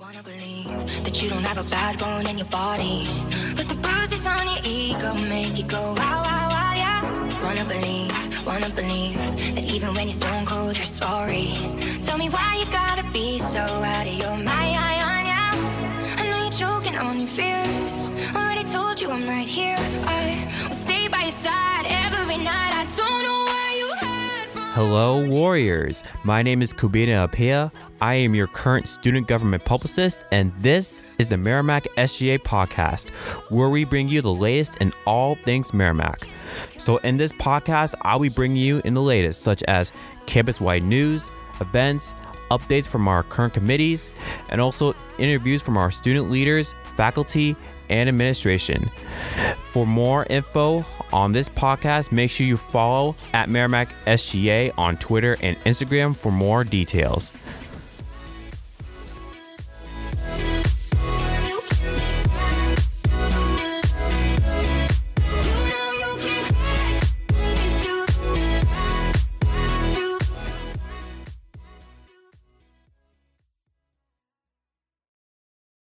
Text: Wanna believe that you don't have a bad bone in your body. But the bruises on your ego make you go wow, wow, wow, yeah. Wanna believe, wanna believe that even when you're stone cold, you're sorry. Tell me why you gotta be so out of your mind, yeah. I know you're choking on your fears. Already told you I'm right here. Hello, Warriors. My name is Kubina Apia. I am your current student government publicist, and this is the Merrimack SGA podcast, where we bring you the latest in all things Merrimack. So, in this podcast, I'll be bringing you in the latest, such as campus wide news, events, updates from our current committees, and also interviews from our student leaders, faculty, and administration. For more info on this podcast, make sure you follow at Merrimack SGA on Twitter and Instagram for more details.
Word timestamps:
Wanna 0.00 0.22
believe 0.22 1.04
that 1.04 1.20
you 1.20 1.28
don't 1.28 1.42
have 1.44 1.58
a 1.58 1.68
bad 1.68 1.98
bone 1.98 2.26
in 2.26 2.38
your 2.38 2.46
body. 2.46 3.06
But 3.54 3.68
the 3.68 3.74
bruises 3.74 4.26
on 4.26 4.46
your 4.48 4.64
ego 4.64 5.12
make 5.14 5.58
you 5.58 5.64
go 5.64 5.92
wow, 5.92 6.22
wow, 6.26 6.48
wow, 6.54 6.72
yeah. 6.74 7.44
Wanna 7.44 7.66
believe, 7.66 8.46
wanna 8.46 8.70
believe 8.70 9.18
that 9.54 9.62
even 9.62 9.92
when 9.92 10.06
you're 10.06 10.14
stone 10.14 10.46
cold, 10.46 10.78
you're 10.78 10.86
sorry. 10.86 11.48
Tell 12.02 12.16
me 12.16 12.30
why 12.30 12.56
you 12.64 12.72
gotta 12.72 13.04
be 13.12 13.38
so 13.38 13.60
out 13.60 14.06
of 14.06 14.14
your 14.14 14.36
mind, 14.36 14.72
yeah. 15.28 15.52
I 16.16 16.22
know 16.30 16.44
you're 16.44 16.50
choking 16.50 16.96
on 16.96 17.18
your 17.18 17.28
fears. 17.28 18.08
Already 18.34 18.64
told 18.64 19.02
you 19.02 19.10
I'm 19.10 19.28
right 19.28 19.46
here. 19.46 19.79
Hello, 24.74 25.26
Warriors. 25.28 26.04
My 26.22 26.42
name 26.42 26.62
is 26.62 26.72
Kubina 26.72 27.24
Apia. 27.24 27.72
I 28.00 28.14
am 28.14 28.36
your 28.36 28.46
current 28.46 28.86
student 28.86 29.26
government 29.26 29.64
publicist, 29.64 30.24
and 30.30 30.52
this 30.60 31.02
is 31.18 31.28
the 31.28 31.36
Merrimack 31.36 31.88
SGA 31.96 32.38
podcast, 32.38 33.10
where 33.50 33.68
we 33.68 33.84
bring 33.84 34.08
you 34.08 34.22
the 34.22 34.32
latest 34.32 34.76
in 34.76 34.92
all 35.06 35.34
things 35.34 35.74
Merrimack. 35.74 36.28
So, 36.78 36.98
in 36.98 37.16
this 37.16 37.32
podcast, 37.32 37.96
I'll 38.02 38.20
be 38.20 38.28
bringing 38.28 38.58
you 38.58 38.80
in 38.84 38.94
the 38.94 39.02
latest, 39.02 39.42
such 39.42 39.64
as 39.64 39.92
campus 40.26 40.60
wide 40.60 40.84
news, 40.84 41.32
events, 41.60 42.14
updates 42.52 42.86
from 42.86 43.08
our 43.08 43.24
current 43.24 43.54
committees, 43.54 44.08
and 44.50 44.60
also 44.60 44.94
interviews 45.18 45.62
from 45.62 45.78
our 45.78 45.90
student 45.90 46.30
leaders, 46.30 46.76
faculty, 46.96 47.56
and 47.88 48.08
administration. 48.08 48.88
For 49.72 49.86
more 49.86 50.26
info 50.28 50.84
on 51.12 51.32
this 51.32 51.48
podcast, 51.48 52.12
make 52.12 52.30
sure 52.30 52.46
you 52.46 52.56
follow 52.56 53.16
at 53.32 53.48
Merrimack 53.48 53.94
SGA 54.06 54.72
on 54.76 54.96
Twitter 54.96 55.36
and 55.40 55.56
Instagram 55.64 56.16
for 56.16 56.32
more 56.32 56.64
details. 56.64 57.32